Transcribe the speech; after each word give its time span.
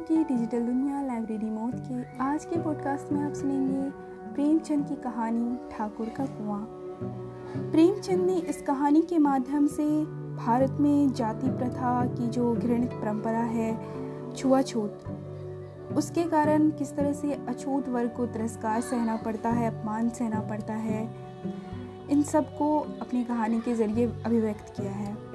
की 0.00 0.24
डिजिटल 0.24 0.60
दुनिया 0.60 1.02
library 1.02 1.50
mode 1.50 1.74
के 1.76 2.18
आज 2.18 2.44
के 2.44 2.62
पॉडकास्ट 2.62 3.12
में 3.12 3.20
आप 3.22 3.32
सुनेंगे 3.32 3.90
प्रेमचंद 4.34 4.86
की 4.88 4.94
कहानी 4.94 5.56
ठाकुर 5.70 6.08
का 6.08 6.24
कुआँ। 6.26 6.60
प्रेमचंद 7.70 8.20
ने 8.20 8.36
इस 8.36 8.62
कहानी 8.62 9.02
के 9.02 9.18
माध्यम 9.18 9.66
से 9.66 10.04
भारत 10.36 10.70
में 10.70 11.12
जाति 11.12 11.48
प्रथा 11.48 12.04
की 12.06 12.26
जो 12.26 12.52
घृणित 12.54 12.92
परंपरा 12.92 13.42
है, 13.46 13.72
छुआछूत, 14.34 15.04
उसके 15.96 16.24
कारण 16.24 16.70
किस 16.70 16.96
तरह 16.96 17.12
से 17.12 17.32
अछूत 17.48 17.88
वर्ग 17.88 18.10
को 18.10 18.26
तिरस्कार 18.26 18.80
सहना 18.80 19.16
पड़ता 19.16 19.48
है, 19.48 19.68
अपमान 19.68 20.08
सहना 20.08 20.40
पड़ता 20.40 20.74
है, 20.74 21.08
इन 22.10 22.22
सबको 22.22 22.78
अपनी 23.00 23.24
कहानी 23.24 23.60
के 23.60 23.74
ज़रिए 23.74 24.06
अभिव्यक्त 24.26 24.74
किया 24.76 24.92
है। 24.92 25.29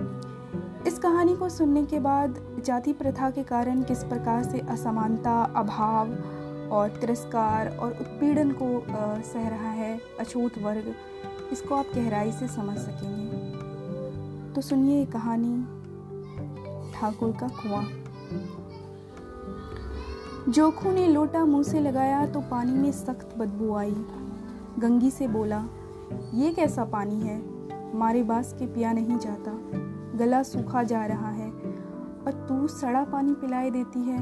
इस 0.88 0.98
कहानी 1.00 1.36
को 1.36 1.48
सुनने 1.50 1.84
के 1.84 2.00
बाद 2.00 2.36
जाति 2.66 2.94
प्रथा 2.94 3.30
के 3.30 3.44
कारण 3.44 3.82
किस 3.84 4.04
प्रकार 4.04 4.44
से 4.44 4.60
असमानता, 4.60 5.44
अभाव 5.56 6.12
और 6.72 6.90
तिरस्कार 7.02 7.68
और 7.78 7.92
उत्पीड़न 7.92 8.52
को 8.52 8.84
सह 9.24 9.48
रहा 9.50 9.70
है 9.70 10.00
अछूत 10.20 10.58
वर्ग, 10.58 10.94
इसको 11.52 11.76
आप 11.76 11.86
गहराई 11.96 12.32
से 12.32 12.48
समझ 12.48 12.78
सकेंगे। 12.78 14.54
तो 14.54 14.62
सुनिए 14.62 15.00
ये 15.00 15.06
कहानी 15.06 15.56
ठाकुर 16.94 17.32
का 17.32 17.48
कुआँ। 17.48 17.84
जोखू 20.50 20.92
ने 20.92 21.08
लोटा 21.08 21.46
मुँह 21.46 21.64
से 21.64 21.80
लगाया 21.80 22.26
तो 22.26 22.42
पानी 22.42 22.74
में 22.74 22.92
सख्त 22.92 23.38
बदबू 23.38 23.74
आई। 23.76 23.96
गंगी 24.80 25.12
से 25.12 25.28
बोला, 25.28 25.64
ये 26.34 26.52
कैसा 26.54 26.84
पानी 26.86 27.20
है? 27.20 27.42
मारे 27.96 28.24
बास 28.24 28.54
के 28.54 28.66
पिया 28.66 28.92
नहीं 28.92 29.18
जाता। 29.18 29.52
गला 30.16 30.44
सूखा 30.44 30.84
जा 30.84 31.06
रहा 31.06 31.30
है 31.30 31.50
और 31.50 32.46
तू 32.50 32.68
सड़ा 32.68 33.04
पानी 33.04 33.34
पिलाए 33.34 33.70
देती 33.70 34.00
है। 34.00 34.20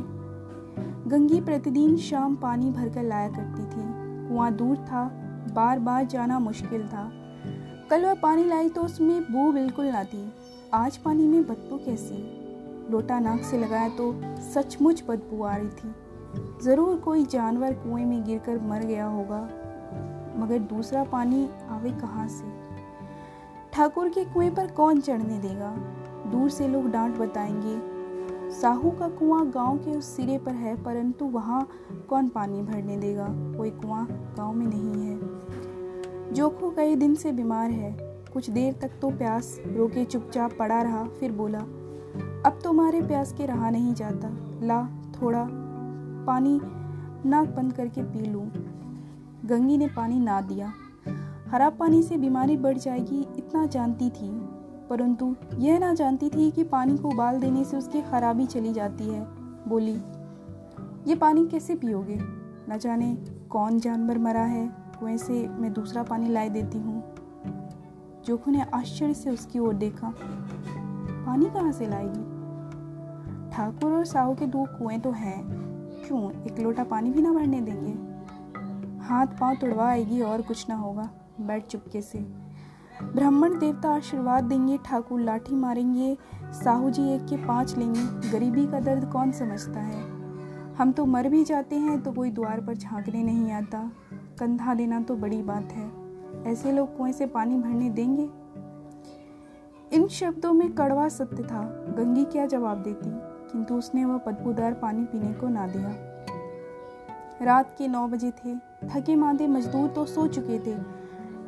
गंगी 1.08 1.42
प्रतिदिन 1.42 1.98
शाम 1.98 2.36
पानी 2.36 2.72
भरकर 2.72 3.04
लाया 3.04 3.30
करती 3.30 3.66
थी। 3.66 3.84
कुआँ 4.30 4.52
दूर 4.52 4.78
था 4.78 5.04
बार 5.54 5.80
बार 5.80 6.06
जाना 6.06 6.40
मुश्किल 6.40 6.88
था। 6.88 7.12
कल 7.90 8.06
वह 8.06 8.14
पानी 8.14 8.44
लाई 8.44 8.70
तो 8.70 8.82
उसमें 8.82 9.22
बू 9.24 9.52
बिल्कुल 9.52 9.86
ना 9.86 10.04
थी। 10.04 10.34
आज 10.74 10.98
पानी 10.98 11.28
में 11.28 11.44
बदबू 11.44 11.78
कैसी? 11.78 12.16
लोटा 12.92 13.20
नाक 13.20 13.42
से 13.42 13.58
लगाया 13.58 13.90
तो 13.90 14.14
सचमुच 14.54 15.04
बदबू 15.08 15.44
आ 15.44 15.56
रही 15.56 15.70
थी। 15.70 15.94
ज़रूर 16.64 16.98
कोई 16.98 17.26
जानवर 17.26 17.74
कुएँ 17.74 18.06
में 18.06 18.24
गिरकर 18.24 18.60
मर 18.60 18.84
गया 18.84 19.06
होगा। 19.06 19.42
मगर 20.38 20.60
दूसरा 20.60 21.04
पानी 21.04 21.50
आवे 21.70 21.92
कहाँ 21.92 22.28
से? 22.28 22.63
ठाकुर 23.74 24.10
के 24.10 24.26
कुएँ 24.26 24.50
पर 24.50 24.68
कौन 24.68 25.00
चढ़ने 25.00 25.40
देगा? 25.40 25.70
दूर 26.32 26.50
से 26.50 26.68
लोग 26.68 26.92
डांट 26.92 27.18
बताएँगे। 27.18 27.94
साहू 28.52 28.92
का 28.92 29.08
कुआँ 29.08 29.50
गाँव 29.50 29.78
के 29.78 29.98
उस 29.98 30.16
सिरे 30.16 30.38
पर 30.38 30.52
है, 30.52 30.84
परंतु 30.84 31.26
वहाँ 31.26 31.70
कौन 32.10 32.30
पानी 32.30 32.62
भरने 32.62 32.98
देगा? 32.98 33.28
कोई 33.30 33.70
कुआँ 33.70 34.08
गाँव 34.38 34.54
में 34.54 34.68
नहीं 34.70 35.06
है। 35.06 36.34
जोखो 36.34 36.72
कई 36.72 36.96
दिन 36.96 37.16
से 37.16 37.32
बीमार 37.32 37.72
है। 37.72 37.98
कुछ 38.34 38.50
देर 38.50 38.74
तक 38.74 38.92
तो 39.02 39.10
प्यास 39.10 39.62
रोके 39.68 40.06
चुपचाप 40.06 40.54
पड़ा 40.60 40.82
रहा, 40.82 41.04
फिर 41.04 41.32
बोला, 41.32 41.60
अब 42.50 42.60
तो 42.64 42.70
हमारे 42.70 43.02
प्यास 43.02 43.34
के 43.34 43.46
रहा 43.46 43.70
नहीं 43.70 43.94
जाता। 43.94 44.30
ला, 44.66 44.84
थोड़ा 45.22 45.48
पानी 46.28 46.60
नाक 47.30 47.48
बंद 47.48 47.74
करके 47.74 48.04
पी 48.04 48.26
लूँ। 48.26 48.52
गंगी 49.46 49.78
ने 49.78 49.88
पानी 49.88 50.20
ना 50.20 50.42
दिया। 50.42 50.74
खराब 51.54 51.78
पानी 51.78 52.04
से 52.04 52.18
बीमारी 52.18 52.58
बढ़ 52.58 52.78
जाएगी 52.78 53.28
इतना 53.38 53.66
जानती 53.66 54.10
थी। 54.10 54.30
परंतु 54.90 55.36
यह 55.58 55.80
ना 55.80 55.94
जानती 55.94 56.30
थी 56.30 56.52
कि 56.52 56.64
पानी 56.64 56.98
को 56.98 57.10
उबाल 57.10 57.40
देने 57.40 57.64
से 57.64 57.78
उसकी 57.78 58.02
खराबी 58.02 58.46
चली 58.46 58.74
जाती 58.74 59.04
है। 59.04 59.26
बोली, 59.70 60.02
ये 61.08 61.16
पानी 61.16 61.48
कैसे 61.48 61.76
पियोगे? 61.76 62.20
न 62.70 62.78
जाने 62.82 63.18
कौन 63.50 63.80
जानवर 63.80 64.18
मरा 64.18 64.42
है 64.42 64.68
कुएँ 65.00 65.18
से 65.18 65.48
मैं 65.48 65.74
दूसरा 65.74 66.04
पानी 66.04 66.30
लाए 66.30 66.50
देती 66.50 66.78
हूँ। 66.78 67.16
जोखू 68.26 68.52
ने 68.52 68.62
आश्चर्य 68.62 69.14
से 69.14 69.30
उसकी 69.30 69.60
ओर 69.60 69.74
देखा। 69.74 70.14
पानी 71.26 71.46
कहाँ 71.46 71.72
से 71.72 71.88
लाएगी? 71.88 72.24
ठाकुर 73.52 73.94
और 73.94 74.06
साहू 74.06 74.36
के 74.36 74.46
दो 74.46 74.66
कुएँ 74.66 75.00
तो 75.00 75.12
हैं। 75.12 75.44
क्यों 76.08 76.32
एक 76.32 76.60
लोटा 76.60 76.84
पानी 76.84 77.10
भी 77.10 77.22
ना 77.22 77.32
भरने 77.32 77.62
देंगे? 77.62 77.92
हाथ 79.06 79.28
पाँव 79.28 79.56
तुड़वा 79.56 79.86
आएगी 79.86 80.22
और 80.22 80.42
कुछ 80.42 80.70
ना 80.70 80.76
होगा। 80.76 81.10
बैठ 81.42 81.68
चुपके 81.68 82.02
से। 82.02 82.20
ब्राह्मण 83.04 83.60
देवता 83.60 83.90
आशीर्वाद 83.90 84.44
देंगे, 84.44 84.78
ठाकुर 84.78 85.22
लाठी 85.22 85.56
मारेंगे, 85.56 86.18
साहू 86.44 86.90
जी 86.90 87.10
एक 87.10 87.26
के 87.26 87.46
पाँच 87.46 87.78
लेंगे। 87.78 88.30
गरीबी 88.32 88.68
का 88.68 88.80
दर्द 88.80 89.06
कौन 89.06 89.32
समझता 89.32 89.80
है? 89.80 90.02
हम 90.76 90.92
तो 90.92 91.06
मर 91.06 91.30
भी 91.30 91.44
जाते 91.44 91.76
हैं 91.76 92.02
तो 92.02 92.12
कोई 92.12 92.32
द्वार 92.32 92.62
पर 92.62 92.74
झांकने 92.74 93.24
नहीं 93.24 93.52
आता। 93.52 93.92
कंधा 94.40 94.74
देना 94.74 95.02
तो 95.02 95.16
बड़ी 95.16 95.42
बात 95.42 95.72
है। 95.72 95.92
ऐसे 96.44 96.72
लोग 96.72 96.98
कुएँ 96.98 97.12
से 97.12 97.26
पानी 97.26 97.58
भरने 97.58 97.90
देंगे? 97.90 98.30
इन 99.96 100.08
शब्दों 100.08 100.54
में 100.54 100.74
कड़वा 100.74 101.10
सत्य 101.10 101.44
था। 101.44 101.64
गंगी 101.98 102.26
क्या 102.26 102.46
जवाब 102.46 102.84
देती? 102.84 103.10
किंतु 103.52 103.76
उसने 103.76 104.06
वह 104.06 104.18
बदबूदार 104.18 104.74
पानी 104.74 105.04
पीने 105.04 105.34
को 105.34 105.50
ना 105.50 105.68
दिया। 105.68 105.96
रात 107.46 107.76
के 107.78 107.88
नौ 107.88 108.08
बजे 108.08 108.32
थे। 108.32 108.56
थके 108.90 109.16
मांदे 109.16 109.48
मजदूर 109.48 109.90
तो 109.90 110.06
सो 110.06 110.28
चुके 110.28 110.60
थे। 110.60 110.93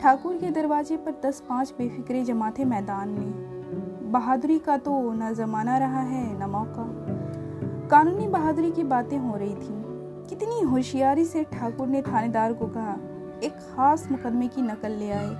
ठाकुर 0.02 0.38
के 0.38 0.52
दरवाजे 0.52 0.98
पर 0.98 1.22
दस 1.26 1.44
पाँच 1.50 1.74
बेफिक्रे 1.78 2.24
जमा 2.24 2.52
थे 2.52 2.66
मैदान 2.66 3.10
में। 3.10 4.12
बहादुरी 4.12 4.60
का 4.60 4.78
तो 4.78 5.14
न 5.14 5.34
जमाना 5.34 5.78
रहा 5.78 6.02
है, 6.02 6.48
न 6.48 6.50
मौका। 6.50 6.86
कानूनी 7.88 8.28
बहादुरी 8.28 8.72
की 8.72 8.84
बातें 8.84 9.18
हो 9.18 9.38
रही 9.38 9.56
थी। 9.56 9.86
कितनी 10.30 10.62
होशियारी 10.62 11.26
से 11.26 11.44
ठाकुर 11.44 11.88
ने 11.88 12.02
थानेदार 12.02 12.54
को 12.54 12.68
कहा, 12.68 12.98
एक 13.44 13.52
खास 13.52 14.08
मुकदमे 14.12 14.48
की 14.48 14.62
नकल 14.62 14.92
ले 14.92 15.12
आए। 15.12 15.36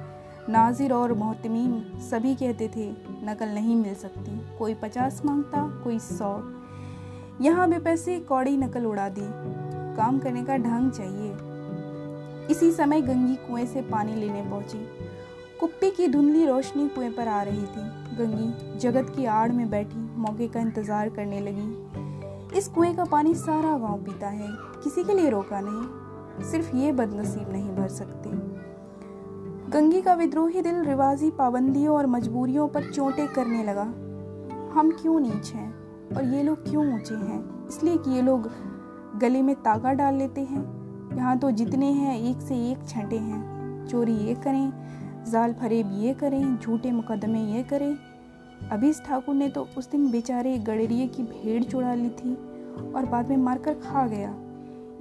नाजिर 0.50 0.94
और 0.94 1.14
मोहतमीन 1.14 2.00
सभी 2.00 2.36
कहते 2.36 2.72
थे, 2.76 2.96
नकल 3.24 3.50
नहीं 3.50 3.76
मिल 3.76 3.96
सकती। 3.96 4.58
कोई 4.58 4.74
पचास 4.74 5.22
माँगता, 5.26 5.82
कोई 5.84 6.00
सौ। 6.00 6.44
यहाँ 7.42 7.70
बेपैसे 7.70 8.20
कौड़ी 8.20 8.58
नकल 8.58 8.86
उड़ा 8.86 9.10
दी। 9.10 9.56
काम 9.96 10.20
करने 10.20 10.44
का 10.44 10.58
ढंग 10.58 10.92
चाहिए। 10.92 11.36
इसी 12.52 12.72
समय 12.72 13.02
गंगी 13.02 13.36
कुएँ 13.36 13.66
से 13.66 13.82
पानी 13.82 14.16
लेने 14.16 14.42
पहुँची। 14.42 14.88
कुप्पी 15.60 15.92
की 15.92 16.08
धुंधली 16.08 16.46
रोशनी 16.46 16.88
कुएँ 16.88 17.10
पर 17.10 17.28
आ 17.28 17.42
रही 17.42 17.66
थी। 17.66 18.16
गंगी 18.16 18.78
जगत 18.78 19.14
की 19.16 19.26
आड़ 19.26 19.52
में 19.52 19.70
बैठी 19.70 20.00
मौके 20.18 20.48
का 20.48 20.60
इंतज़ार 20.60 21.10
करने 21.10 21.40
लगी। 21.40 22.58
इस 22.58 22.68
कुएँ 22.68 22.96
का 22.96 23.06
पानी 23.06 23.36
सारा 23.36 23.78
गाँव 23.78 23.98
पीता 23.98 24.28
है। 24.28 24.48
किसी 24.84 25.04
के 25.04 25.14
लिए 25.14 25.30
रोका 25.30 25.60
नहीं, 25.64 26.52
सिर्फ़ 26.52 26.76
ये 26.76 26.92
बदनसीब 26.92 27.52
नहीं 27.52 27.70
भर 27.70 27.88
सकते। 27.88 28.30
गंगी 29.72 30.02
का 30.02 30.14
विद्रोही 30.14 30.62
दिल 30.62 30.84
रिवाजी 30.84 31.32
पाबंदियों 31.32 31.96
और 31.96 32.06
मजबूरियों 32.06 32.68
पर 32.68 32.92
चोटें 32.92 33.28
करने 33.28 33.64
लगा। 33.64 33.84
हम 34.74 34.98
क्यों 35.02 35.20
नीच 35.20 35.52
हैं? 35.54 35.86
और 36.16 36.24
ये 36.24 36.44
लोग 36.44 36.70
क्यों 36.70 36.94
ऊँचे 36.94 37.16
हैं? 37.16 37.68
इसलिए 37.68 37.98
कि 37.98 38.12
ये 38.12 38.22
लोग 38.22 38.52
गले 39.18 39.42
में 39.42 39.56
तागा 39.56 39.94
डाल 39.94 40.16
लेते 40.16 40.42
हैं। 40.42 40.75
यहाँ 41.18 41.38
तो 41.38 41.52
जितने 41.52 41.92
हैं, 41.92 42.18
एक 42.20 42.42
से 42.42 42.56
एक 42.72 42.88
छंटे 42.90 43.18
हैं। 43.18 43.88
चोरी 43.88 44.14
ये 44.14 44.36
करें, 44.36 44.72
जाल 45.32 45.54
फरेब 45.54 45.92
ये 45.94 46.14
करें, 46.14 46.58
झूठे 46.58 46.92
मुकदमे 46.92 47.44
ये 47.46 47.64
करें। 47.64 47.96
अभीस 48.72 49.02
ठाकुर 49.06 49.36
ने 49.36 49.50
तो 49.50 49.68
उस 49.78 49.92
दिन 49.92 50.12
बेचारे 50.12 50.58
गड़ेरिए 50.58 51.08
की 51.08 51.24
भेड़ 51.24 51.64
चुड़ा 51.64 51.94
ली 51.94 52.10
थी 52.10 52.34
और 52.96 53.06
बाद 53.06 53.30
में 53.30 53.38
मारकर 53.38 53.74
खा 53.74 54.08
गया। 54.08 54.30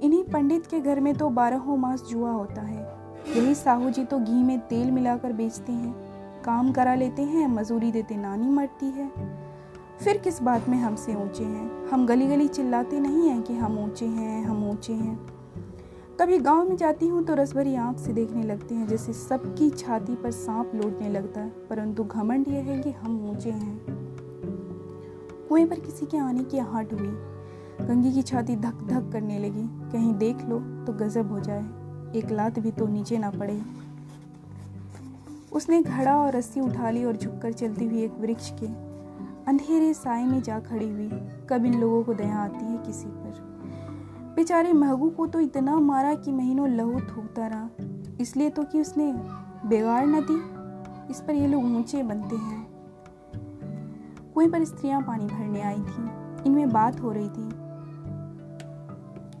इन्हीं 0.03 0.23
पंडित 0.23 0.65
के 0.65 0.79
घर 0.79 0.99
में 0.99 1.13
तो 1.13 1.29
बारहों 1.29 1.77
मास 1.77 2.01
जुआ 2.01 2.31
होता 2.31 2.61
है। 2.61 2.87
यही 3.37 3.55
साहू 3.55 3.89
जी 3.89 4.03
तो 4.03 4.19
घी 4.19 4.43
में 4.43 4.59
तेल 4.59 4.91
मिलाकर 4.91 5.33
बेचते 5.33 5.71
हैं, 5.71 5.93
काम 6.43 6.71
करा 6.71 6.95
लेते 6.95 7.21
हैं, 7.21 7.47
मजूरी 7.47 7.91
देते 7.91 8.15
नानी 8.15 8.49
मरती 8.49 8.85
है। 8.85 9.11
फिर 10.03 10.17
किस 10.17 10.41
बात 10.41 10.69
में 10.69 10.77
हमसे 10.77 11.15
ऊँचे 11.15 11.43
हैं? 11.43 11.87
हम 11.87 12.05
गली 12.05 12.27
गली 12.27 12.47
चिल्लाते 12.47 12.99
नहीं 12.99 13.29
हैं 13.29 13.41
कि 13.41 13.53
हम 13.53 13.79
ऊँचे 13.79 14.05
हैं, 14.05 14.43
हम 14.45 14.69
ऊँचे 14.69 14.93
हैं। 14.93 15.34
कभी 16.19 16.37
गाँव 16.37 16.69
में 16.69 16.75
जाती 16.77 17.07
हूँ 17.07 17.23
तो 17.23 17.33
रसभरी 17.33 17.75
आँख 17.75 17.97
से 17.97 18.13
देखने 18.13 18.43
लगते 18.43 18.75
हैं, 18.75 18.87
जैसे 18.87 19.13
सबकी 19.13 19.69
छाती 19.69 20.15
पर 20.15 20.31
सांप 20.31 20.71
लौटने 20.75 21.09
लगता 21.09 21.41
है। 21.41 21.49
परंतु 21.69 22.03
घमंड 22.03 22.47
यह 22.47 22.63
है 22.63 22.81
कि 22.81 22.91
हम 22.91 23.29
ऊँचे 23.29 23.49
हैं। 23.49 23.79
कुएँ 25.49 25.65
पर 25.65 25.79
किसी 25.79 26.05
के 26.05 26.17
आने 26.17 26.43
की 26.43 26.57
आहट 26.57 26.93
हुई। 26.93 27.07
गंगी 27.87 28.11
की 28.11 28.21
छाती 28.21 28.55
धक 28.55 28.83
धक 28.87 29.11
करने 29.11 29.39
लगी। 29.39 29.91
कहीं 29.91 30.13
देख 30.13 30.37
लो 30.41 30.59
तो 30.85 30.93
गजब 30.93 31.31
हो 31.31 31.39
जाए। 31.39 31.63
एक 32.15 32.31
लात 32.31 32.59
भी 32.59 32.71
तो 32.71 32.87
नीचे 32.87 33.17
ना 33.17 33.29
पड़े। 33.29 33.61
उसने 35.51 35.81
घड़ा 35.81 36.17
और 36.17 36.35
रस्सी 36.35 36.59
उठा 36.59 36.89
ली 36.89 37.05
और 37.05 37.17
झुककर 37.17 37.53
चलती 37.53 37.85
हुई 37.85 38.03
एक 38.03 38.13
वृक्ष 38.19 38.51
के 38.51 38.67
अंधेरे 39.47 39.93
साय 39.93 40.25
में 40.25 40.41
जा 40.41 40.59
खड़ी 40.59 40.89
हुई। 40.89 41.09
कब 41.49 41.65
इन 41.65 41.79
लोगों 41.81 42.03
को 42.03 42.13
दया 42.13 42.37
आती 42.37 42.65
है 42.65 42.77
किसी 42.77 43.07
पर? 43.07 43.54
बेचारे 44.35 44.73
महगू 44.73 45.09
को 45.09 45.27
तो 45.27 45.39
इतना 45.39 45.79
मारा 45.79 46.13
कि 46.13 46.31
महीनों 46.31 46.69
लहू 46.69 46.99
थूकता 46.99 47.47
रहा। 47.47 47.69
इसलिए 48.21 48.49
तो 48.49 48.63
कि 48.63 48.81
उसने 48.81 49.13
बेगाड़ 49.65 50.05
न 50.05 50.21
दी। 50.21 51.11
इस 51.11 51.21
पर 51.21 51.33
ये 51.33 51.47
लोग 51.47 51.65
ऊँचे 51.65 52.03
बनते 52.03 52.35
हैं। 52.35 52.67
कुएँ 54.33 54.49
पर 54.49 54.63
स्त्रियाँ 54.63 55.01
पानी 55.01 55.25
भरने 55.25 55.61
आई 55.61 55.79
थी। 55.79 56.09
इनमें 56.45 56.69
बात 56.69 57.01
हो 57.01 57.11
रही 57.11 57.29
थी। 57.29 57.49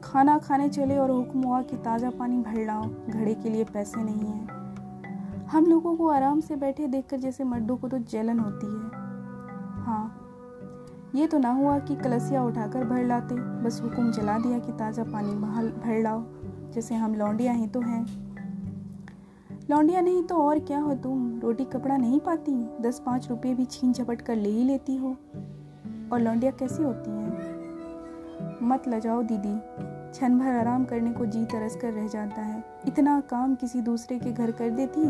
खाना 0.01 0.37
खाने 0.37 0.69
चले 0.69 0.97
और 0.97 1.11
हुक्म 1.11 1.41
हुआ 1.43 1.61
कि 1.61 1.77
ताज़ा 1.77 2.09
पानी 2.09 2.37
भर 2.37 2.65
लाओ। 2.65 2.83
घड़े 3.09 3.33
के 3.33 3.49
लिए 3.49 3.63
पैसे 3.63 4.03
नहीं 4.03 4.27
हैं। 4.27 5.45
हम 5.45 5.65
लोगों 5.65 5.95
को 5.95 6.07
आराम 6.07 6.39
से 6.39 6.55
बैठे 6.55 6.87
देखकर 6.87 7.17
जैसे 7.17 7.43
मर्दों 7.43 7.77
को 7.77 7.87
तो 7.87 7.97
जलन 7.97 8.39
होती 8.39 8.67
है। 8.67 9.04
ये 11.15 11.27
तो 11.27 11.37
ना 11.37 11.49
हुआ 11.49 11.79
कि 11.79 11.95
कलसिया 11.95 12.43
उठाकर 12.43 12.83
भर 12.83 13.03
लाते, 13.03 13.35
बस 13.35 13.81
हुक्म 13.83 14.11
चला 14.11 14.37
दिया 14.37 14.59
कि 14.59 14.71
ताज़ा 14.71 15.03
पानी 15.03 15.35
बहाल, 15.35 15.69
भर 15.69 16.01
लाओ, 16.01 16.23
जैसे 16.71 16.95
हम 16.95 17.15
लौंडिया 17.15 17.51
ही 17.51 17.67
तो 17.67 17.81
हैं। 17.81 18.05
लौंडिया 19.69 20.01
नहीं 20.01 20.23
तो 20.23 20.35
और 20.35 20.59
क्या 20.59 20.79
हो 20.79 20.93
तुम? 20.93 21.39
रोटी 21.39 21.65
कपड़ा 21.65 21.97
नहीं 21.97 22.19
पाती? 22.19 22.55
दस 22.81 23.01
पाँच 23.05 23.29
रुपये 23.29 23.53
भी 23.53 23.65
छीन 23.65 23.93
झपट 23.93 24.21
कर 24.21 24.35
ले 24.35 24.49
ही 24.49 24.63
लेती 24.63 24.95
हो। 24.95 25.15
और 26.13 26.19
लौंडिया 26.19 26.51
कैसी 26.51 26.83
होती 26.83 27.11
हैं? 27.11 27.33
मत 28.63 28.87
लजाओ 28.87 29.21
दीदी। 29.21 29.55
क्षण 30.11 30.37
भर 30.39 30.55
आराम 30.55 30.85
करने 30.85 31.11
को 31.11 31.25
जी 31.25 31.45
तरस 31.45 31.75
कर 31.75 31.93
रह 31.93 32.07
जाता 32.07 32.41
है। 32.41 32.63
इतना 32.87 33.19
काम 33.21 33.55
किसी 33.55 33.81
दूसरे 33.81 34.19
के 34.19 34.31
घर 34.31 34.51
कर 34.51 34.69
देती 34.69 35.09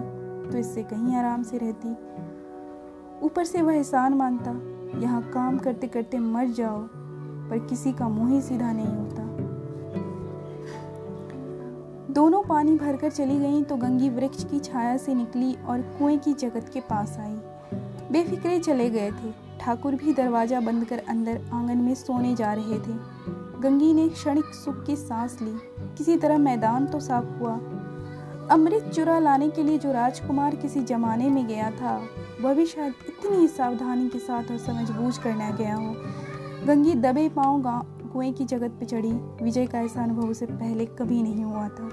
तो 0.51 0.57
इससे 0.57 0.83
कहीं 0.83 1.15
आराम 1.15 1.43
से 1.43 1.57
रहती। 1.57 1.91
ऊपर 3.25 3.43
से 3.43 3.61
वह 3.61 3.75
एहसान 3.75 4.13
मानता 4.13 4.51
यहाँ 4.93 5.21
काम 5.31 5.57
करते 5.57 5.87
करते 5.87 6.19
मर 6.19 6.47
जाओ, 6.47 6.81
पर 7.49 7.67
किसी 7.69 7.93
का 7.93 8.09
मुँह 8.09 8.31
ही 8.31 8.41
सीधा 8.41 8.71
नहीं 8.71 8.87
होता। 8.87 9.23
दोनों 12.13 12.41
पानी 12.43 12.75
भरकर 12.77 13.09
चली 13.09 13.37
गईं 13.39 13.63
तो 13.63 13.75
गंगी 13.75 14.09
वृक्ष 14.09 14.43
की 14.43 14.59
छाया 14.59 14.97
से 14.97 15.13
निकली 15.13 15.53
और 15.67 15.81
कुएँ 15.97 16.17
की 16.17 16.33
जगत 16.33 16.69
के 16.73 16.79
पास 16.79 17.17
आई। 17.19 17.35
बेफिक्रे 18.11 18.59
चले 18.59 18.89
गए 18.89 19.11
थे। 19.11 19.31
ठाकुर 19.59 19.95
भी 19.95 20.13
दरवाज़ा 20.13 20.59
बंद 20.59 20.85
कर 20.85 21.01
अंदर 21.09 21.41
आँगन 21.53 21.77
में 21.77 21.93
सोने 21.95 22.35
जा 22.35 22.53
रहे 22.53 22.77
थे। 22.79 22.97
गंगी 23.61 23.93
ने 23.93 24.09
क्षणिक 24.09 24.45
सुख 24.45 24.85
की 24.85 24.95
सांस 24.95 25.38
ली। 25.41 25.53
किसी 25.97 26.17
तरह 26.17 26.38
मैदान 26.38 26.85
तो 26.85 26.99
साफ़ 26.99 27.25
हुआ। 27.39 27.59
अमृत 28.51 28.83
चुरा 28.95 29.19
लाने 29.19 29.50
के 29.50 29.63
लिए 29.63 29.77
जो 29.77 29.92
राजकुमार 29.92 30.56
किसी 30.56 30.81
जमाने 30.81 31.30
में 31.30 31.47
गया 31.47 31.69
था, 31.71 32.01
वह 32.42 32.53
भी 32.53 32.65
शायद 32.65 32.94
इतनी 33.09 33.47
सावधानी 33.47 34.09
के 34.09 34.19
साथ 34.19 34.51
और 34.51 34.57
समझबूझ 34.57 35.18
कर 35.18 35.30
न 35.30 35.56
गया 35.56 35.75
हो। 35.75 35.95
गंगी 36.68 36.94
दबे 36.94 37.27
पाँव 37.30 37.62
गाँव 37.62 38.09
कुएँ 38.13 38.31
की 38.33 38.45
जगत 38.45 38.71
पर 38.71 38.86
चढ़ी, 38.86 39.12
विजय 39.44 39.65
का 39.65 39.80
ऐसा 39.80 40.03
अनुभव 40.03 40.30
उसे 40.30 40.45
पहले 40.45 40.86
कभी 40.86 41.24
नहीं 41.24 41.44
हुआ 41.44 41.68
था। 41.68 41.89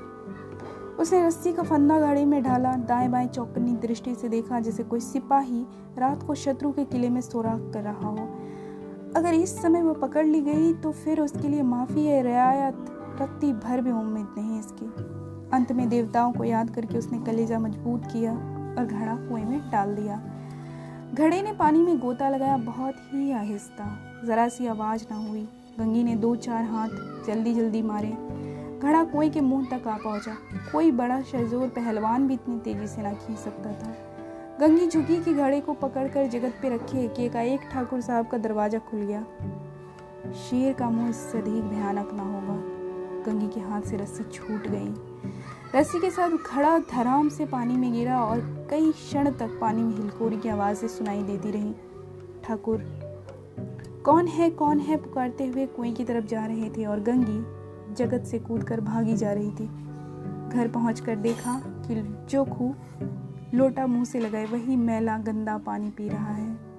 उसने 1.00 1.26
रस्सी 1.26 1.52
का 1.52 1.62
फंदा 1.62 1.98
गाड़ी 2.00 2.24
में 2.24 2.42
ढाला 2.42 2.72
दाएँ 2.72 3.08
बाएँ 3.08 3.28
चौकनी 3.28 3.72
दृष्टि 3.76 4.14
से 4.14 4.28
देखा, 4.28 4.60
जैसे 4.60 4.82
कोई 4.82 5.00
सिपाही 5.00 5.64
रात 5.98 6.22
को 6.22 6.34
शत्रु 6.34 6.72
के 6.72 6.84
किले 6.84 7.10
में 7.10 7.20
सोराख 7.20 7.70
कर 7.74 7.82
रहा 7.82 8.08
हो। 8.08 8.28
अगर 9.16 9.34
इस 9.34 9.62
समय 9.62 9.82
वह 9.82 9.92
पकड़ 9.92 10.26
ली 10.26 10.40
गई 10.40 10.72
तो 10.74 10.92
फिर 10.92 11.20
उसके 11.20 11.48
लिए 11.48 11.62
माफ़ी 11.62 12.06
है 12.06 12.22
रियायत, 12.22 12.86
रत्ती 13.20 13.52
भर 13.52 13.80
भी 13.80 13.90
उम्मीद 13.90 14.34
नहीं 14.38 14.58
इसकी। 14.60 15.11
अंत 15.52 15.72
में 15.72 15.88
देवताओं 15.88 16.32
को 16.32 16.44
याद 16.44 16.70
करके 16.70 16.98
उसने 16.98 17.18
कलेजा 17.18 17.58
मज़बूत 17.58 18.06
किया 18.06 18.32
और 18.78 18.86
घड़ा 18.86 19.16
कुएँ 19.16 19.44
में 19.44 19.70
डाल 19.70 19.94
दिया। 19.94 20.22
घड़े 21.14 21.42
ने 21.42 21.52
पानी 21.52 21.78
में 21.78 21.98
गोता 21.98 22.28
लगाया, 22.28 22.56
बहुत 22.56 22.94
ही 22.96 23.32
आहिस्ता। 23.32 23.98
जरा 24.26 24.48
सी 24.48 24.66
आवाज़ 24.66 25.04
ना 25.10 25.16
हुई। 25.16 25.48
गंगी 25.78 26.04
ने 26.04 26.16
दो 26.16 26.36
चार 26.36 26.64
हाथ 26.64 26.88
जल्दी 27.26 27.54
जल्दी 27.54 27.82
मारे। 27.82 28.08
घड़ा 28.82 29.04
कुएँ 29.04 29.30
के 29.30 29.40
मुँह 29.40 29.66
तक 29.70 29.88
आ 29.88 29.96
पहुँचा। 29.96 30.36
कोई 30.72 30.90
बड़ा 30.90 31.22
शहजोर 31.22 31.68
पहलवान 31.68 32.28
भी 32.28 32.34
इतनी 32.34 32.58
तेज़ी 32.58 32.86
से 32.86 33.02
ना 33.02 33.12
खींच 33.12 33.38
सकता 33.38 33.72
था। 33.72 33.94
गंगी 34.60 34.88
झुकी 34.88 35.22
कि 35.24 35.34
घड़े 35.34 35.60
को 35.60 35.72
पकड़कर 35.72 36.26
जगत 36.26 36.54
पे 36.62 36.68
रखे 36.68 37.08
कि 37.08 37.24
एकाएक 37.24 37.60
ठाकुर 37.72 38.00
साहब 38.00 38.26
का 38.26 38.38
दरवाज़ा 38.38 38.78
खुल 38.78 39.00
गया। 39.00 39.24
शेर 40.32 40.72
का 40.72 40.90
मुँह 40.90 41.10
इससे 41.10 41.38
अधिक 41.38 41.64
भयानक 41.64 42.10
ना 42.12 42.22
होगा। 42.22 42.56
गंगी 43.26 43.48
के 43.48 43.60
हाथ 43.60 43.82
से 43.82 43.96
रस्सी 43.96 44.24
छूट 44.24 44.66
गई। 44.66 45.11
रस्सी 45.74 46.00
के 46.00 46.10
साथ 46.10 46.36
खड़ा 46.46 46.78
धराम 46.90 47.28
से 47.28 47.46
पानी 47.46 47.76
में 47.76 47.92
गिरा 47.92 48.18
और 48.20 48.40
कई 48.70 48.90
क्षण 48.92 49.30
तक 49.30 49.58
पानी 49.60 49.82
में 49.82 49.94
हिलकोरी 49.96 50.36
की 50.36 50.48
आवाज़ें 50.48 50.88
सुनाई 50.88 51.22
देती 51.22 51.50
रही। 51.50 51.74
ठाकुर, 52.44 52.82
कौन 54.04 54.26
है 54.26 54.50
कौन 54.50 54.78
है 54.78 54.96
पुकारते 54.96 55.46
हुए 55.46 55.66
कुएँ 55.66 55.92
की 55.92 56.04
तरफ़ 56.04 56.24
जा 56.24 56.46
रहे 56.46 56.70
थे 56.70 56.84
और 56.84 57.00
गंगी 57.00 57.94
जगत 57.94 58.24
से 58.24 58.38
कूद 58.38 58.64
कर 58.64 58.80
भागी 58.80 59.16
जा 59.16 59.32
रही 59.32 59.50
थी। 59.50 59.66
घर 60.48 60.68
पहुंचकर 60.68 61.16
देखा 61.16 61.60
कि 61.66 62.02
जो 62.30 62.44
खूह 62.44 62.74
लोटा 63.54 63.86
मुँह 63.86 64.04
से 64.04 64.20
लगाए 64.20 64.44
वही 64.44 64.76
मैला 64.76 65.16
गंदा 65.18 65.56
पानी 65.58 65.90
पी 65.90 66.08
रहा 66.08 66.32
है। 66.32 66.71